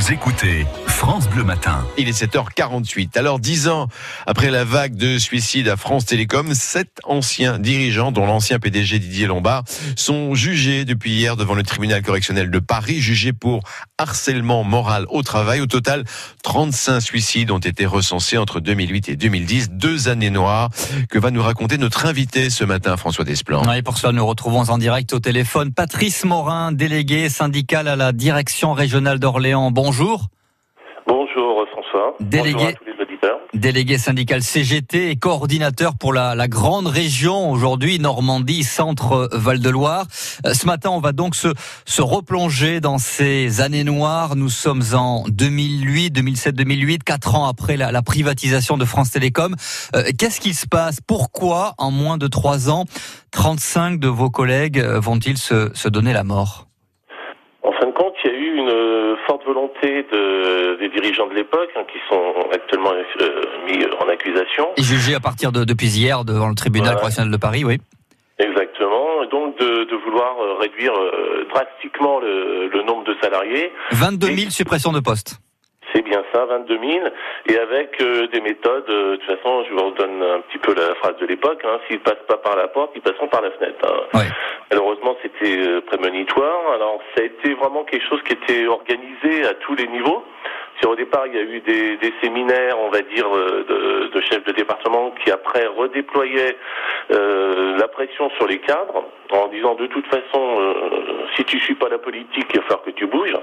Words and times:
Vous 0.00 0.12
écoutez 0.12 0.66
France 0.86 1.28
Bleu 1.28 1.44
Matin. 1.44 1.86
Il 1.98 2.08
est 2.08 2.18
7h48. 2.18 3.18
Alors, 3.18 3.38
dix 3.38 3.68
ans 3.68 3.88
après 4.26 4.50
la 4.50 4.64
vague 4.64 4.94
de 4.94 5.18
suicides 5.18 5.68
à 5.68 5.76
France 5.76 6.06
Télécom, 6.06 6.54
sept 6.54 7.00
anciens 7.04 7.58
dirigeants, 7.58 8.10
dont 8.10 8.24
l'ancien 8.24 8.58
PDG 8.58 8.98
Didier 8.98 9.26
Lombard, 9.26 9.64
sont 9.96 10.34
jugés 10.34 10.86
depuis 10.86 11.12
hier 11.12 11.36
devant 11.36 11.52
le 11.52 11.62
tribunal 11.64 12.02
correctionnel 12.02 12.50
de 12.50 12.58
Paris, 12.58 13.00
jugés 13.00 13.34
pour 13.34 13.62
harcèlement 13.98 14.64
moral 14.64 15.04
au 15.10 15.22
travail. 15.22 15.60
Au 15.60 15.66
total, 15.66 16.04
35 16.44 17.00
suicides 17.00 17.50
ont 17.50 17.58
été 17.58 17.84
recensés 17.84 18.38
entre 18.38 18.60
2008 18.60 19.10
et 19.10 19.16
2010. 19.16 19.72
Deux 19.72 20.08
années 20.08 20.30
noires 20.30 20.70
que 21.10 21.18
va 21.18 21.30
nous 21.30 21.42
raconter 21.42 21.76
notre 21.76 22.06
invité 22.06 22.48
ce 22.48 22.64
matin, 22.64 22.96
François 22.96 23.26
Desplan. 23.26 23.70
Et 23.74 23.82
pour 23.82 23.98
cela, 23.98 24.14
nous 24.14 24.26
retrouvons 24.26 24.70
en 24.70 24.78
direct 24.78 25.12
au 25.12 25.20
téléphone 25.20 25.74
Patrice 25.74 26.24
Morin, 26.24 26.72
délégué 26.72 27.28
syndical 27.28 27.86
à 27.86 27.96
la 27.96 28.12
direction 28.12 28.72
régionale 28.72 29.18
d'Orléans. 29.18 29.70
Bonjour. 29.70 29.89
Bonjour 31.06 31.66
François. 31.72 32.14
Délégué, 32.20 32.54
Bonjour 32.54 32.68
à 32.68 32.72
tous 32.74 32.84
les 32.84 33.02
auditeurs. 33.02 33.38
délégué 33.54 33.98
syndical 33.98 34.40
CGT 34.42 35.10
et 35.10 35.16
coordinateur 35.16 35.94
pour 35.98 36.12
la, 36.12 36.34
la 36.36 36.46
grande 36.46 36.86
région 36.86 37.50
aujourd'hui, 37.50 37.98
Normandie, 37.98 38.62
Centre 38.62 39.28
Val-de-Loire. 39.32 40.04
Euh, 40.46 40.52
Ce 40.54 40.66
matin, 40.66 40.90
on 40.90 41.00
va 41.00 41.10
donc 41.12 41.34
se, 41.34 41.48
se 41.86 42.02
replonger 42.02 42.80
dans 42.80 42.98
ces 42.98 43.60
années 43.60 43.82
noires. 43.84 44.36
Nous 44.36 44.48
sommes 44.48 44.82
en 44.94 45.24
2008, 45.28 46.10
2007, 46.10 46.54
2008, 46.54 47.02
quatre 47.02 47.34
ans 47.34 47.46
après 47.48 47.76
la, 47.76 47.90
la 47.90 48.02
privatisation 48.02 48.76
de 48.76 48.84
France 48.84 49.10
Télécom. 49.10 49.56
Euh, 49.96 50.02
Qu'est-ce 50.16 50.40
qui 50.40 50.54
se 50.54 50.68
passe? 50.68 51.00
Pourquoi, 51.00 51.72
en 51.78 51.90
moins 51.90 52.18
de 52.18 52.28
trois 52.28 52.70
ans, 52.70 52.84
35 53.32 53.98
de 53.98 54.06
vos 54.08 54.30
collègues 54.30 54.78
euh, 54.78 55.00
vont-ils 55.00 55.38
se, 55.38 55.70
se 55.74 55.88
donner 55.88 56.12
la 56.12 56.22
mort 56.24 56.66
En 57.64 57.72
fin 57.72 57.86
de 57.86 57.92
compte, 57.92 58.14
il 58.24 58.30
y 58.30 58.34
a 58.34 58.36
eu 58.36 58.56
une 58.58 58.68
euh, 58.68 59.16
de, 59.86 60.78
des 60.78 60.88
dirigeants 60.88 61.26
de 61.28 61.34
l'époque 61.34 61.70
hein, 61.76 61.82
qui 61.92 61.98
sont 62.08 62.34
actuellement 62.52 62.92
euh, 62.92 63.42
mis 63.66 63.84
en 64.00 64.08
accusation. 64.08 64.68
Et 64.76 64.82
jugés 64.82 65.14
à 65.14 65.20
partir 65.20 65.52
de 65.52 65.64
depuis 65.64 65.88
hier 65.88 66.24
devant 66.24 66.48
le 66.48 66.54
tribunal 66.54 66.94
Ouais. 66.94 67.00
correctionnel 67.00 67.30
de 67.32 67.36
Paris, 67.36 67.64
oui. 67.64 67.78
Exactement. 68.38 69.22
Et 69.22 69.28
donc 69.28 69.58
de, 69.58 69.84
de 69.84 69.96
vouloir 70.04 70.36
euh, 70.40 70.54
réduire 70.60 70.92
euh, 70.94 71.46
drastiquement 71.52 72.20
le, 72.20 72.68
le 72.68 72.82
nombre 72.82 73.04
de 73.04 73.14
salariés. 73.22 73.72
22 73.92 74.26
000 74.28 74.50
suppressions 74.50 74.92
de 74.92 75.00
postes. 75.00 75.38
C'est 75.92 76.02
bien 76.02 76.22
ça, 76.32 76.44
22 76.44 76.78
000. 76.78 77.08
Et 77.48 77.58
avec 77.58 78.00
euh, 78.00 78.26
des 78.28 78.40
méthodes, 78.40 78.88
euh, 78.88 79.12
de 79.12 79.16
toute 79.16 79.36
façon, 79.36 79.64
je 79.68 79.74
vous 79.74 79.84
redonne 79.90 80.22
un 80.22 80.40
petit 80.40 80.58
peu 80.58 80.74
la 80.74 80.94
phrase 80.96 81.16
de 81.18 81.26
l'époque, 81.26 81.60
hein, 81.64 81.78
s'ils 81.88 82.00
passent 82.00 82.24
pas 82.28 82.36
par 82.38 82.56
la 82.56 82.68
porte, 82.68 82.92
ils 82.94 83.02
passeront 83.02 83.28
par 83.28 83.42
la 83.42 83.50
fenêtre. 83.50 83.78
hein. 83.84 84.18
Ouais. 84.18 84.26
Malheureusement, 84.70 85.16
c'était 85.22 85.58
euh, 85.58 85.80
prémonitoire. 85.80 86.72
Alors, 86.74 87.00
ça 87.14 87.22
a 87.22 87.24
été 87.24 87.54
vraiment 87.54 87.84
quelque 87.84 88.06
chose 88.08 88.22
qui 88.22 88.34
était 88.34 88.66
organisé 88.66 89.44
à 89.46 89.54
tous 89.54 89.74
les 89.74 89.86
niveaux. 89.88 90.24
Au 90.86 90.96
départ, 90.96 91.26
il 91.26 91.34
y 91.34 91.38
a 91.38 91.42
eu 91.42 91.60
des, 91.60 91.98
des 91.98 92.12
séminaires, 92.22 92.78
on 92.80 92.88
va 92.88 93.02
dire, 93.02 93.28
de, 93.30 93.99
de 94.20 94.26
chefs 94.26 94.44
de 94.44 94.52
département 94.52 95.12
qui 95.22 95.30
après 95.30 95.66
redéployaient 95.66 96.56
euh, 97.10 97.76
la 97.78 97.88
pression 97.88 98.30
sur 98.30 98.46
les 98.46 98.58
cadres 98.58 99.04
en 99.30 99.48
disant 99.48 99.74
de 99.74 99.86
toute 99.86 100.06
façon, 100.06 100.60
euh, 100.60 101.26
si 101.36 101.44
tu 101.44 101.58
suis 101.60 101.74
pas 101.74 101.88
la 101.88 101.98
politique, 101.98 102.46
il 102.52 102.60
va 102.60 102.62
falloir 102.62 102.82
que 102.82 102.90
tu 102.90 103.06
bouges. 103.06 103.34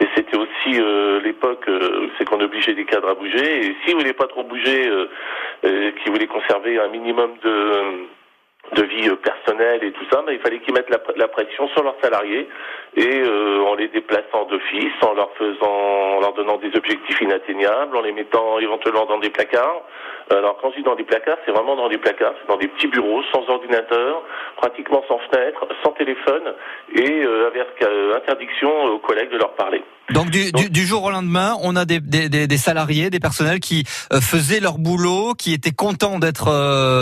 Et 0.00 0.06
c'était 0.14 0.36
aussi 0.36 0.80
euh, 0.80 1.20
l'époque, 1.20 1.64
euh, 1.68 2.08
c'est 2.16 2.24
qu'on 2.24 2.40
obligeait 2.40 2.74
les 2.74 2.84
cadres 2.84 3.08
à 3.08 3.14
bouger. 3.14 3.66
Et 3.66 3.76
s'ils 3.84 3.94
voulaient 3.94 4.12
pas 4.12 4.26
trop 4.26 4.44
bouger, 4.44 4.88
euh, 4.88 5.92
qu'ils 6.02 6.12
voulaient 6.12 6.26
conserver 6.26 6.78
un 6.78 6.88
minimum 6.88 7.32
de 7.42 8.06
de 8.72 8.82
vie 8.82 9.08
personnelle 9.22 9.82
et 9.82 9.92
tout 9.92 10.04
ça, 10.12 10.22
mais 10.26 10.34
il 10.34 10.40
fallait 10.40 10.58
qu'ils 10.58 10.74
mettent 10.74 10.90
la, 10.90 11.00
la 11.16 11.28
pression 11.28 11.68
sur 11.68 11.82
leurs 11.82 11.96
salariés 12.02 12.46
et 12.98 13.20
euh, 13.20 13.62
en 13.70 13.74
les 13.76 13.88
déplaçant 13.88 14.44
d'office, 14.50 14.98
en 15.02 15.14
leur 15.14 15.30
faisant, 15.38 16.16
en 16.16 16.20
leur 16.20 16.34
donnant 16.34 16.58
des 16.58 16.72
objectifs 16.76 17.20
inatteignables, 17.20 17.96
en 17.96 18.02
les 18.02 18.12
mettant 18.12 18.58
éventuellement 18.58 19.06
dans 19.06 19.20
des 19.20 19.30
placards. 19.30 19.82
Alors 20.30 20.58
quand 20.60 20.70
je 20.72 20.78
dis 20.78 20.82
dans 20.82 20.96
des 20.96 21.04
placards, 21.04 21.38
c'est 21.46 21.52
vraiment 21.52 21.76
dans 21.76 21.88
des 21.88 21.98
placards, 21.98 22.34
c'est 22.40 22.48
dans 22.48 22.58
des 22.58 22.68
petits 22.68 22.88
bureaux, 22.88 23.22
sans 23.32 23.48
ordinateur, 23.48 24.22
pratiquement 24.56 25.02
sans 25.08 25.18
fenêtre, 25.30 25.60
sans 25.82 25.92
téléphone 25.92 26.42
et 26.94 27.22
euh, 27.24 27.46
avec 27.46 27.68
euh, 27.82 28.16
interdiction 28.16 28.70
aux 28.86 28.98
collègues 28.98 29.30
de 29.30 29.38
leur 29.38 29.54
parler. 29.54 29.82
Donc 30.10 30.30
du, 30.30 30.50
du, 30.52 30.68
du 30.68 30.84
jour 30.84 31.04
au 31.04 31.10
lendemain, 31.10 31.54
on 31.62 31.76
a 31.76 31.84
des, 31.84 32.00
des, 32.00 32.28
des, 32.28 32.46
des 32.46 32.56
salariés, 32.56 33.10
des 33.10 33.20
personnels 33.20 33.60
qui 33.60 33.84
euh, 34.12 34.20
faisaient 34.20 34.60
leur 34.60 34.78
boulot, 34.78 35.34
qui 35.38 35.54
étaient 35.54 35.76
contents 35.86 36.18
d'être 36.18 36.48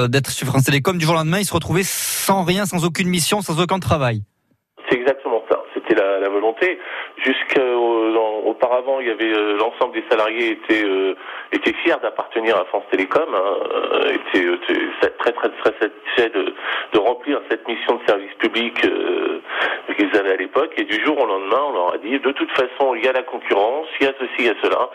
d'être 0.08 0.30
sur 0.30 0.46
France 0.48 0.64
Télécom. 0.64 0.98
Du 0.98 1.06
jour 1.06 1.14
au 1.14 1.18
lendemain, 1.18 1.38
ils 1.38 1.44
se 1.46 1.54
retrouvaient 1.54 1.84
sans 1.84 2.44
rien, 2.44 2.66
sans 2.66 2.84
aucune 2.84 3.08
mission, 3.08 3.40
sans 3.40 3.60
aucun 3.62 3.78
travail. 3.78 4.20
C'est 4.88 4.98
exactement 4.98 5.42
ça. 5.50 5.55
C'était 5.88 6.00
la, 6.00 6.18
la 6.18 6.28
volonté. 6.28 6.78
Jusqu'auparavant, 7.18 9.00
il 9.00 9.06
y 9.08 9.10
avait 9.10 9.32
euh, 9.32 9.56
l'ensemble 9.56 9.94
des 9.94 10.04
salariés 10.10 10.50
étaient 10.52 10.84
euh, 10.84 11.14
étaient 11.52 11.72
fiers 11.84 11.96
d'appartenir 12.02 12.56
à 12.56 12.64
France 12.66 12.84
Télécom, 12.90 13.22
hein, 13.34 13.56
euh, 13.92 14.12
étaient, 14.14 14.44
euh, 14.46 14.54
étaient 15.00 15.10
très 15.18 15.32
très 15.32 15.48
très 15.50 15.72
satisfaits 15.80 16.34
de, 16.36 16.54
de 16.92 16.98
remplir 16.98 17.40
cette 17.50 17.66
mission 17.68 17.96
de 17.96 18.00
service 18.06 18.32
public 18.38 18.84
euh, 18.84 19.40
qu'ils 19.96 20.14
avaient 20.16 20.32
à 20.32 20.36
l'époque. 20.36 20.72
Et 20.76 20.84
du 20.84 21.02
jour 21.04 21.18
au 21.20 21.26
lendemain, 21.26 21.60
on 21.68 21.72
leur 21.72 21.94
a 21.94 21.98
dit 21.98 22.18
de 22.18 22.32
toute 22.32 22.50
façon, 22.52 22.94
il 22.94 23.04
y 23.04 23.08
a 23.08 23.12
la 23.12 23.22
concurrence, 23.22 23.86
il 24.00 24.06
y 24.06 24.08
a 24.08 24.12
ceci, 24.18 24.32
il 24.40 24.46
y 24.46 24.50
a 24.50 24.54
cela. 24.62 24.90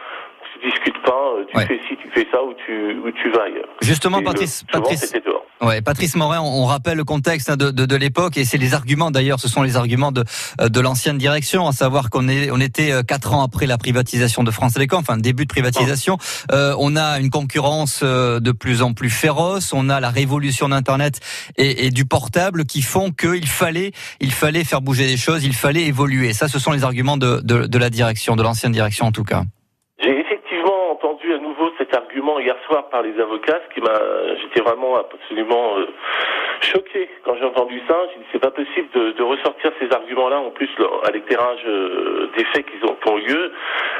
Tu 0.54 0.70
discutes 0.70 1.02
pas, 1.04 1.34
euh, 1.38 1.46
tu 1.48 1.58
Ouais. 1.58 1.66
fais 1.66 1.80
ci, 1.88 1.96
tu 1.98 2.10
fais 2.10 2.28
ça, 2.32 2.44
ou 2.44 2.54
tu 2.66 2.98
ou 3.04 3.12
tu 3.12 3.30
vas 3.30 3.44
ailleurs. 3.44 3.70
Justement, 3.82 4.18
Et 4.18 4.22
le- 4.22 4.26
Patrice, 4.28 4.66
souvent, 4.70 4.84
Patrice. 4.84 5.14
Ouais, 5.62 5.82
Patrice 5.82 6.16
Morin, 6.16 6.42
on, 6.42 6.66
rappelle 6.66 6.98
le 6.98 7.04
contexte 7.04 7.50
hein, 7.50 7.58
de, 7.58 7.72
de, 7.72 7.86
de 7.86 7.96
l'époque 7.96 8.38
et 8.38 8.46
c'est 8.46 8.58
les 8.58 8.74
arguments 8.74 9.12
d'ailleurs, 9.12 9.40
ce 9.40 9.48
sont 9.48 9.62
les 9.62 9.78
arguments 9.78 10.12
de, 10.12 10.24
euh, 10.60 10.70
de 10.70 10.80
l'ancienne 10.80 11.18
direction, 11.18 11.68
à 11.68 11.72
savoir 11.72 12.10
qu'on 12.10 12.28
est, 12.28 12.52
on 12.52 12.60
était 12.60 12.92
euh, 12.92 13.04
quatre 13.04 13.34
ans 13.34 13.44
après 13.44 13.68
la 13.68 13.78
privatisation 13.78 14.44
de 14.44 14.52
France 14.52 14.74
Télécom, 14.74 15.00
enfin 15.00 15.18
début 15.18 15.46
de 15.46 15.50
privatisation. 15.50 16.18
Euh, 16.52 16.76
on 16.80 16.96
a 16.96 17.20
une 17.20 17.30
concurrence 17.30 18.02
euh, 18.04 18.40
de 18.40 18.52
plus 18.52 18.82
en 18.82 18.94
plus 18.94 19.10
féroce, 19.10 19.74
on 19.74 19.90
a 19.90 20.00
la 20.00 20.10
révolution 20.10 20.70
d'Internet 20.70 21.20
et, 21.58 21.86
et 21.86 21.90
du 21.90 22.06
portable 22.06 22.66
qui 22.66 22.82
font 22.82 23.12
qu'il 23.12 23.48
fallait, 23.48 23.92
il 24.20 24.32
fallait 24.32 24.64
faire 24.64 24.82
bouger 24.82 25.06
les 25.06 25.18
choses, 25.18 25.44
il 25.44 25.54
fallait 25.54 25.84
évoluer. 25.84 26.34
Ça, 26.34 26.48
ce 26.48 26.60
sont 26.60 26.72
les 26.72 26.84
arguments 26.84 27.18
de, 27.18 27.42
de, 27.44 27.68
de 27.68 27.78
la 27.78 27.90
direction, 27.90 28.36
de 28.36 28.44
l'ancienne 28.44 28.72
direction 28.72 29.06
en 29.06 29.12
tout 29.12 29.24
cas. 29.24 29.44
J'ai 30.02 30.20
effectivement 30.20 30.92
entendu 30.94 31.34
à 31.34 31.38
nouveau 31.38 31.70
cet 31.78 31.94
argument 31.94 32.40
hier 32.52 32.64
soir 32.66 32.90
par 32.90 33.02
les 33.02 33.18
avocats, 33.20 33.60
ce 33.68 33.74
qui 33.74 33.82
m'a, 33.82 33.98
j'étais 34.42 34.62
vraiment 34.62 34.98
absolument 34.98 35.78
euh, 35.78 35.88
choqué 36.62 37.10
quand 37.24 37.36
j'ai 37.36 37.46
entendu 37.46 37.82
ça. 37.88 37.96
J'ai 38.12 38.20
dit 38.20 38.26
c'est 38.32 38.42
pas 38.42 38.52
possible 38.52 38.90
de, 38.94 39.24
ressortir 39.24 39.72
ces 39.80 39.92
arguments-là 39.92 40.40
en 40.40 40.50
plus 40.50 40.70
à 41.06 41.12
l'éclairage 41.12 41.62
euh, 41.66 42.30
des 42.36 42.44
faits 42.46 42.66
qui 42.66 42.84
ont, 42.84 42.96
qui 42.96 43.28
lieu. 43.28 43.52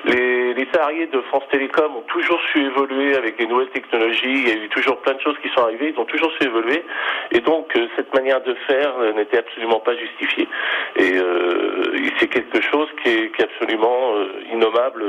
Les, 0.06 0.68
salariés 0.74 1.08
de 1.08 1.20
France 1.22 1.44
Télécom 1.52 1.98
ont 1.98 2.04
toujours 2.08 2.40
su 2.52 2.64
évoluer 2.64 3.16
avec 3.16 3.38
les 3.38 3.46
nouvelles 3.46 3.70
technologies. 3.70 4.22
Il 4.24 4.48
y 4.48 4.52
a 4.52 4.56
eu 4.56 4.70
toujours 4.70 4.98
plein 5.02 5.14
de 5.14 5.20
choses 5.20 5.36
qui 5.42 5.50
sont 5.50 5.62
arrivées. 5.62 5.94
Ils 5.94 6.00
ont 6.00 6.06
toujours 6.06 6.32
su 6.40 6.48
évoluer. 6.48 6.84
Et 7.32 7.40
donc 7.42 7.76
euh, 7.76 7.88
cette 7.96 8.14
manière 8.14 8.42
de 8.42 8.54
faire 8.68 8.94
n'était 9.16 9.40
absolument 9.40 9.80
pas 9.80 9.96
justifiée. 9.96 10.48
Et 10.96 11.14
c'est 12.20 12.28
quelque 12.28 12.62
chose 12.62 12.88
qui 13.02 13.10
est, 13.10 13.36
qui 13.36 13.42
est 13.42 13.46
absolument 13.46 14.16
innommable. 14.52 15.04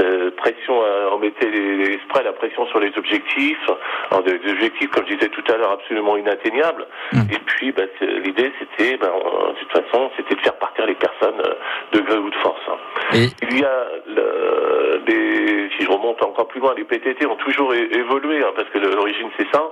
Euh, 0.00 0.26
euh, 0.26 0.30
pression, 0.36 0.82
à, 0.82 1.14
on 1.14 1.18
mettait 1.18 1.50
les, 1.50 1.76
les 1.76 1.94
exprès 1.94 2.22
la 2.22 2.32
pression 2.32 2.66
sur 2.66 2.80
les 2.80 2.92
objectifs, 2.96 3.70
alors 4.10 4.22
des, 4.22 4.38
des 4.38 4.50
objectifs 4.52 4.90
comme 4.90 5.04
je 5.06 5.14
disais 5.14 5.28
tout 5.28 5.44
à 5.52 5.56
l'heure 5.56 5.72
absolument 5.72 6.16
inatteignables. 6.16 6.86
Mm. 7.12 7.20
Et 7.32 7.38
puis 7.46 7.72
bah, 7.72 7.82
l'idée 8.00 8.52
c'était, 8.58 8.98
euh, 9.02 9.52
de 9.52 9.58
toute 9.60 9.72
façon, 9.72 10.10
c'était 10.16 10.34
de 10.34 10.40
faire 10.40 10.56
partir 10.56 10.86
les 10.86 10.94
personnes 10.94 11.40
euh, 11.40 11.54
de 11.92 12.00
gré 12.00 12.18
ou 12.18 12.30
de 12.30 12.36
force. 12.36 12.60
hein. 12.68 12.76
Et 13.14 13.26
Il 13.42 13.60
y 13.60 13.64
a 13.64 13.86
le, 14.06 15.02
les, 15.06 15.70
si 15.76 15.84
je 15.84 15.90
remonte 15.90 16.22
encore 16.22 16.48
plus 16.48 16.60
loin, 16.60 16.74
les 16.76 16.84
PTT 16.84 17.26
ont 17.26 17.36
toujours 17.36 17.74
évolué, 17.74 18.42
hein, 18.42 18.52
parce 18.54 18.68
que 18.70 18.78
l'origine 18.78 19.30
c'est 19.38 19.48
ça, 19.52 19.62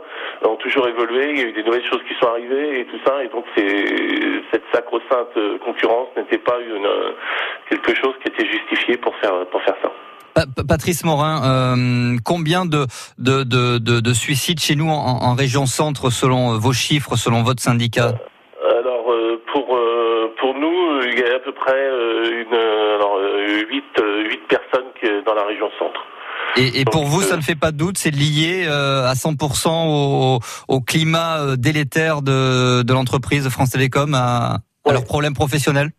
ont 0.44 0.56
toujours 0.56 0.88
évolué. 0.88 1.30
Il 1.30 1.38
y 1.38 1.42
a 1.42 1.46
eu 1.46 1.52
des 1.52 1.62
nouvelles 1.64 1.84
choses 1.86 2.02
qui 2.08 2.14
sont 2.14 2.26
arrivées 2.28 2.80
et 2.80 2.84
tout 2.86 2.98
ça, 3.04 3.22
et 3.22 3.28
donc 3.28 3.44
cette 3.56 4.64
sacro-sainte 4.72 5.36
euh, 5.36 5.58
concurrence 5.58 6.08
n'était 6.16 6.38
pas 6.38 6.58
une 6.60 6.86
euh, 6.86 7.12
quelque 7.68 7.94
chose 7.94 8.14
qui 8.22 8.28
était 8.28 8.46
justifié 8.46 8.96
pour 8.96 9.14
faire 9.16 9.46
pour 9.46 9.62
faire 9.62 9.76
ça. 9.82 9.90
Pa- 10.34 10.46
Pa- 10.46 10.64
Patrice 10.64 11.04
Morin, 11.04 11.42
euh, 11.44 12.16
combien 12.24 12.66
de, 12.66 12.86
de, 13.18 13.44
de, 13.44 13.78
de, 13.78 14.00
de 14.00 14.12
suicides 14.12 14.60
chez 14.60 14.74
nous 14.74 14.88
en, 14.90 15.22
en 15.22 15.34
région 15.34 15.66
centre 15.66 16.10
selon 16.10 16.58
vos 16.58 16.72
chiffres, 16.72 17.16
selon 17.16 17.42
votre 17.42 17.62
syndicat? 17.62 18.14
Alors 18.80 19.10
euh, 19.10 19.40
pour 19.52 19.76
euh, 19.76 20.34
pour 20.40 20.54
nous, 20.54 21.02
il 21.06 21.18
y 21.18 21.22
a 21.22 21.36
à 21.36 21.38
peu 21.44 21.52
près 21.52 21.72
euh, 21.72 22.42
une 22.42 22.52
euh, 22.54 22.96
alors 22.96 23.16
euh, 23.16 23.64
huit 23.70 23.84
euh, 24.00 24.28
huit 24.28 24.40
personnes 24.48 24.90
qui, 25.00 25.06
dans 25.24 25.34
la 25.34 25.44
région 25.46 25.66
centre. 25.78 26.00
Et, 26.56 26.80
et 26.80 26.84
pour 26.84 27.04
vous, 27.04 27.20
euh, 27.20 27.24
ça 27.24 27.36
ne 27.36 27.42
fait 27.42 27.56
pas 27.56 27.72
de 27.72 27.76
doute, 27.76 27.98
c'est 27.98 28.10
lié 28.12 28.64
euh, 28.68 29.06
à 29.08 29.14
100% 29.14 29.68
au, 29.88 30.38
au 30.68 30.80
climat 30.80 31.38
euh, 31.40 31.56
délétère 31.56 32.22
de, 32.22 32.82
de 32.82 32.92
l'entreprise 32.92 33.48
France 33.48 33.70
Télécom, 33.70 34.14
à, 34.14 34.58
à 34.86 34.92
leurs 34.92 35.04
problèmes 35.04 35.34
professionnels? 35.34 35.90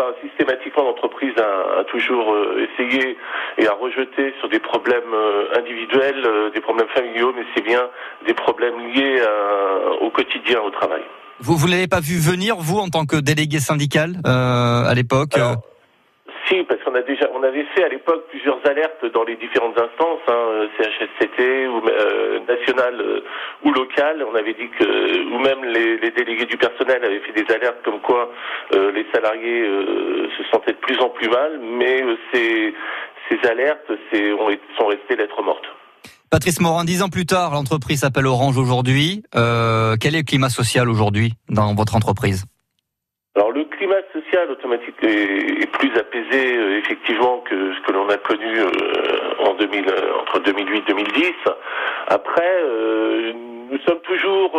Pas 0.00 0.14
systématiquement 0.26 0.84
l'entreprise 0.84 1.34
a, 1.38 1.80
a 1.80 1.84
toujours 1.84 2.32
euh, 2.32 2.66
essayé 2.66 3.18
et 3.58 3.66
a 3.66 3.72
rejeté 3.84 4.32
sur 4.40 4.48
des 4.48 4.58
problèmes 4.70 5.12
euh, 5.12 5.58
individuels, 5.60 6.22
euh, 6.24 6.50
des 6.50 6.62
problèmes 6.62 6.88
familiaux, 6.88 7.32
mais 7.36 7.44
c'est 7.54 7.62
bien 7.72 7.82
des 8.26 8.32
problèmes 8.34 8.78
liés 8.94 9.20
à- 9.20 10.02
au 10.04 10.10
quotidien, 10.10 10.58
au 10.62 10.70
travail. 10.70 11.02
Vous 11.40 11.56
vous 11.56 11.66
l'avez 11.66 11.86
pas 11.88 12.00
vu 12.00 12.16
venir, 12.18 12.56
vous, 12.56 12.78
en 12.78 12.88
tant 12.88 13.04
que 13.04 13.16
délégué 13.16 13.58
syndical, 13.58 14.10
euh, 14.26 14.90
à 14.90 14.94
l'époque 14.94 15.36
Si, 16.48 16.62
parce 16.64 16.79
on 17.32 17.42
avait 17.42 17.64
fait 17.74 17.84
à 17.84 17.88
l'époque 17.88 18.26
plusieurs 18.30 18.58
alertes 18.66 19.04
dans 19.12 19.24
les 19.24 19.36
différentes 19.36 19.78
instances, 19.78 20.20
hein, 20.28 20.68
CHSCT 20.76 21.68
ou 21.68 21.82
euh, 21.86 22.40
nationale 22.48 23.00
euh, 23.00 23.20
ou 23.64 23.72
locale. 23.72 24.24
On 24.30 24.34
avait 24.34 24.54
dit 24.54 24.68
que, 24.78 25.34
ou 25.34 25.38
même 25.38 25.64
les, 25.64 26.10
délégués 26.10 26.46
du 26.46 26.56
personnel 26.56 27.04
avaient 27.04 27.20
fait 27.20 27.32
des 27.32 27.52
alertes 27.52 27.82
comme 27.84 28.00
quoi 28.00 28.30
euh, 28.74 28.92
les 28.92 29.06
salariés 29.12 29.62
euh, 29.62 30.28
se 30.36 30.44
sentaient 30.50 30.72
de 30.72 30.78
plus 30.78 30.98
en 31.00 31.08
plus 31.10 31.28
mal, 31.28 31.60
mais 31.60 32.02
euh, 32.02 32.16
ces, 32.32 32.74
alertes 33.48 33.90
ont, 33.90 34.50
sont 34.76 34.86
restées 34.86 35.16
lettres 35.16 35.42
mortes. 35.42 35.66
Patrice 36.30 36.60
Morin, 36.60 36.84
dix 36.84 37.02
ans 37.02 37.08
plus 37.08 37.26
tard, 37.26 37.52
l'entreprise 37.52 38.00
s'appelle 38.00 38.26
Orange 38.26 38.56
aujourd'hui. 38.56 39.22
Euh, 39.34 39.96
quel 40.00 40.14
est 40.14 40.18
le 40.18 40.24
climat 40.24 40.48
social 40.48 40.88
aujourd'hui 40.88 41.32
dans 41.48 41.74
votre 41.74 41.96
entreprise 41.96 42.44
alors 43.36 43.52
le 43.52 43.64
climat 43.64 44.02
social 44.12 44.50
automatique 44.50 44.88
est, 45.02 45.62
est 45.62 45.70
plus 45.72 45.90
apaisé 45.96 46.56
euh, 46.56 46.78
effectivement 46.78 47.38
que 47.48 47.74
ce 47.74 47.80
que 47.80 47.92
l'on 47.92 48.08
a 48.08 48.16
connu 48.16 48.58
euh, 48.58 49.44
en 49.44 49.54
2000, 49.54 49.88
euh, 49.88 50.20
entre 50.20 50.40
2008 50.40 50.78
et 50.78 50.92
2010. 50.92 51.32
Après, 52.08 52.60
euh, 52.62 53.32
nous 53.70 53.78
sommes 53.86 54.00
toujours 54.00 54.50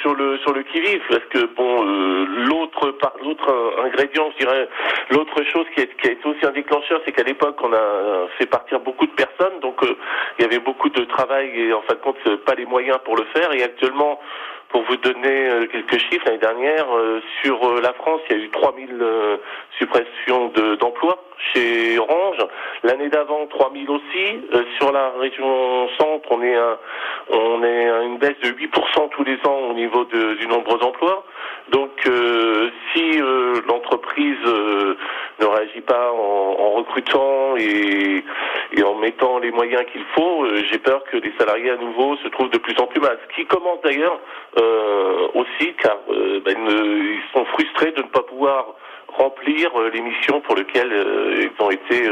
sur 0.00 0.14
le 0.14 0.38
sur 0.38 0.54
le 0.54 0.62
qui 0.62 0.80
vive 0.80 1.02
parce 1.10 1.24
que 1.26 1.44
bon 1.54 1.82
l'autre 2.46 2.92
par 2.92 3.12
l'autre 3.22 3.76
ingrédient, 3.84 4.30
je 4.32 4.44
dirais 4.46 4.68
l'autre 5.10 5.42
chose 5.52 5.66
qui, 5.74 5.82
est, 5.82 5.94
qui 6.00 6.08
a 6.08 6.12
été 6.12 6.26
aussi 6.26 6.46
un 6.46 6.52
déclencheur, 6.52 7.02
c'est 7.04 7.12
qu'à 7.12 7.24
l'époque 7.24 7.58
on 7.62 7.74
a 7.74 8.26
fait 8.38 8.46
partir 8.46 8.80
beaucoup 8.80 9.04
de 9.04 9.12
personnes, 9.12 9.60
donc 9.60 9.76
il 10.38 10.42
y 10.42 10.46
avait 10.46 10.60
beaucoup 10.60 10.88
de 10.88 11.04
travail 11.04 11.50
et 11.60 11.74
en 11.74 11.82
fin 11.82 11.94
de 11.94 12.00
compte 12.00 12.36
pas 12.46 12.54
les 12.54 12.64
moyens 12.64 12.98
pour 13.04 13.16
le 13.16 13.24
faire. 13.34 13.52
Et 13.52 13.62
actuellement 13.62 14.18
pour 14.68 14.82
vous 14.82 14.96
donner 14.96 15.48
euh, 15.48 15.66
quelques 15.66 15.98
chiffres, 15.98 16.26
l'année 16.26 16.38
dernière, 16.38 16.86
euh, 16.94 17.20
sur 17.42 17.66
euh, 17.66 17.80
la 17.80 17.92
France, 17.94 18.20
il 18.28 18.36
y 18.36 18.40
a 18.40 18.44
eu 18.44 18.50
3000 18.50 19.04
suppressions 19.78 20.52
d'emplois 20.78 21.24
chez 21.52 21.98
Orange. 21.98 22.38
L'année 22.84 23.08
d'avant, 23.08 23.46
3000 23.46 23.90
aussi. 23.90 24.40
sur 24.78 24.92
la 24.92 25.10
région 25.18 25.88
centre, 25.98 26.28
on 26.30 26.42
est 26.42 26.56
à, 26.56 26.78
on 27.30 27.62
est 27.62 27.88
à 27.88 28.02
une 28.02 28.18
baisse 28.18 28.38
de 28.42 28.50
8% 28.50 29.08
tous 29.10 29.24
les 29.24 29.38
ans 29.44 29.70
au 29.70 29.74
niveau 29.74 30.04
de, 30.04 30.34
du 30.34 30.46
nombre 30.46 30.78
d'emplois. 30.78 31.24
Donc, 31.70 31.90
si 32.94 33.18
l'entreprise 33.68 34.38
ne 34.44 35.46
réagit 35.46 35.80
pas 35.82 36.12
en, 36.12 36.56
en 36.58 36.70
recrutant 36.70 37.56
et, 37.56 38.24
et, 38.72 38.82
en 38.82 38.94
mettant 38.94 39.38
les 39.38 39.50
moyens 39.50 39.84
qu'il 39.92 40.04
faut, 40.14 40.46
j'ai 40.70 40.78
peur 40.78 41.02
que 41.04 41.16
les 41.16 41.32
salariés 41.38 41.70
à 41.70 41.76
nouveau 41.76 42.16
se 42.16 42.28
trouvent 42.28 42.50
de 42.50 42.58
plus 42.58 42.78
en 42.78 42.86
plus 42.86 43.00
mal. 43.00 43.18
Ce 43.28 43.34
qui 43.34 43.46
commence 43.46 43.80
d'ailleurs 43.82 44.18
euh, 44.58 45.28
aussi 45.34 45.74
car 45.82 45.98
euh, 46.10 46.40
ben, 46.44 46.56
ils 46.68 47.20
sont 47.32 47.44
frustrés 47.46 47.92
de 47.92 48.02
ne 48.02 48.08
pas 48.08 48.22
pouvoir 48.22 48.74
remplir 49.08 49.70
euh, 49.76 49.90
les 49.92 50.00
missions 50.00 50.40
pour 50.40 50.54
lesquelles 50.54 50.92
ils 51.40 51.64
ont 51.64 51.70
été 51.70 52.08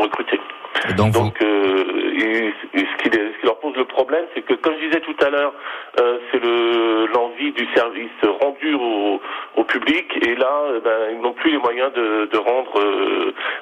recrutés. 0.00 0.40
donc, 0.96 1.12
donc 1.12 1.42
et, 2.14 2.46
et 2.48 2.52
ce, 2.74 3.02
qui, 3.02 3.10
ce, 3.10 3.40
qui, 3.40 3.46
leur 3.46 3.58
pose 3.58 3.74
le 3.76 3.84
problème, 3.84 4.24
c'est 4.34 4.42
que 4.42 4.54
comme 4.54 4.74
je 4.80 4.86
disais 4.86 5.00
tout 5.00 5.16
à 5.24 5.30
l'heure, 5.30 5.52
c'est 6.30 6.40
l'envie 7.14 7.52
du 7.52 7.66
service 7.74 8.10
rendu 8.40 8.74
au, 8.74 9.20
au 9.56 9.64
public, 9.64 10.06
et 10.22 10.34
là, 10.34 10.80
ben, 10.82 11.10
ils 11.12 11.20
n'ont 11.20 11.32
plus 11.32 11.52
les 11.52 11.58
moyens 11.58 11.92
de, 11.94 12.28
de 12.30 12.38
rendre 12.38 12.82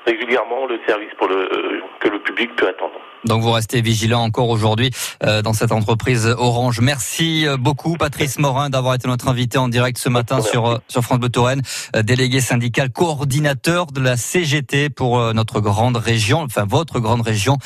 régulièrement 0.06 0.66
le 0.66 0.78
service 0.86 1.10
pour 1.18 1.28
le, 1.28 1.82
que 2.00 2.08
le 2.08 2.18
public 2.20 2.54
peut 2.56 2.68
attendre. 2.68 2.94
Donc 3.24 3.42
vous 3.42 3.52
restez 3.52 3.80
vigilant 3.80 4.22
encore 4.22 4.48
aujourd'hui 4.48 4.90
euh, 5.22 5.42
dans 5.42 5.52
cette 5.52 5.70
entreprise 5.70 6.26
Orange. 6.38 6.80
Merci 6.80 7.46
beaucoup 7.58 7.96
Patrice 7.96 8.38
Morin 8.40 8.68
d'avoir 8.68 8.94
été 8.94 9.06
notre 9.06 9.28
invité 9.28 9.58
en 9.58 9.68
direct 9.68 9.98
ce 9.98 10.08
matin 10.08 10.40
sur 10.40 10.80
sur 10.88 11.02
France 11.02 11.20
Bleu 11.20 11.28
Touraine, 11.28 11.62
délégué 12.02 12.40
syndical 12.40 12.90
coordinateur 12.90 13.86
de 13.86 14.00
la 14.00 14.16
CGT 14.16 14.90
pour 14.90 15.32
notre 15.34 15.60
grande 15.60 15.96
région, 15.96 16.40
enfin 16.40 16.64
votre 16.68 16.98
grande 16.98 17.20
région 17.20 17.58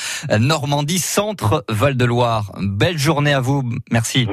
Normandie 0.76 0.98
Centre 0.98 1.64
Val 1.70 1.96
de 1.96 2.04
Loire. 2.04 2.52
Belle 2.60 2.98
journée 2.98 3.32
à 3.32 3.40
vous. 3.40 3.62
Merci. 3.90 4.28